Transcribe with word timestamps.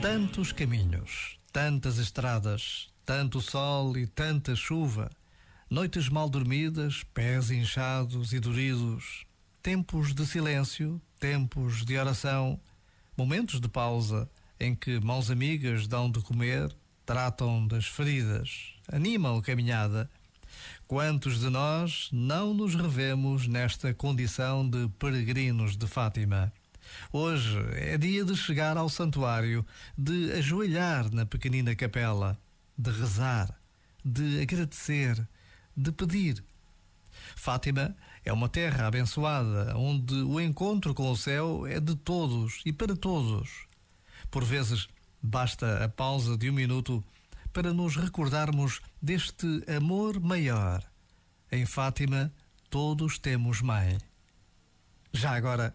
Tantos 0.00 0.52
caminhos, 0.52 1.38
tantas 1.50 1.98
estradas, 1.98 2.88
tanto 3.04 3.40
sol 3.40 3.96
e 3.96 4.06
tanta 4.06 4.54
chuva, 4.54 5.10
noites 5.70 6.08
mal 6.08 6.28
dormidas, 6.28 7.02
pés 7.14 7.50
inchados 7.50 8.32
e 8.32 8.38
doridos, 8.38 9.26
tempos 9.62 10.14
de 10.14 10.26
silêncio, 10.26 11.00
tempos 11.18 11.84
de 11.84 11.96
oração, 11.96 12.60
momentos 13.16 13.58
de 13.58 13.68
pausa 13.68 14.28
em 14.60 14.74
que 14.74 15.00
mãos 15.00 15.30
amigas 15.30 15.88
dão 15.88 16.10
de 16.10 16.20
comer, 16.20 16.74
tratam 17.04 17.66
das 17.66 17.86
feridas, 17.86 18.74
animam 18.92 19.38
a 19.38 19.42
caminhada. 19.42 20.10
Quantos 20.86 21.40
de 21.40 21.48
nós 21.48 22.08
não 22.12 22.54
nos 22.54 22.74
revemos 22.74 23.48
nesta 23.48 23.92
condição 23.92 24.68
de 24.68 24.88
peregrinos 24.98 25.76
de 25.76 25.86
Fátima? 25.86 26.52
Hoje 27.12 27.58
é 27.74 27.96
dia 27.96 28.24
de 28.24 28.36
chegar 28.36 28.76
ao 28.76 28.88
santuário, 28.88 29.64
de 29.96 30.32
ajoelhar 30.32 31.12
na 31.12 31.24
pequenina 31.24 31.74
capela, 31.74 32.38
de 32.76 32.90
rezar, 32.90 33.58
de 34.04 34.40
agradecer, 34.40 35.26
de 35.76 35.92
pedir. 35.92 36.44
Fátima 37.34 37.96
é 38.24 38.32
uma 38.32 38.48
terra 38.48 38.86
abençoada, 38.86 39.76
onde 39.76 40.14
o 40.14 40.40
encontro 40.40 40.94
com 40.94 41.10
o 41.10 41.16
céu 41.16 41.66
é 41.66 41.80
de 41.80 41.94
todos 41.94 42.60
e 42.64 42.72
para 42.72 42.96
todos. 42.96 43.66
Por 44.30 44.44
vezes, 44.44 44.88
basta 45.22 45.84
a 45.84 45.88
pausa 45.88 46.36
de 46.36 46.50
um 46.50 46.52
minuto 46.52 47.04
para 47.52 47.72
nos 47.72 47.96
recordarmos 47.96 48.80
deste 49.00 49.64
amor 49.66 50.20
maior. 50.20 50.82
Em 51.50 51.64
Fátima, 51.64 52.32
todos 52.68 53.18
temos 53.18 53.62
mãe. 53.62 53.98
Já 55.12 55.34
agora, 55.34 55.74